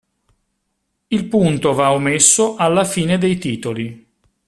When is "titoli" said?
3.37-4.07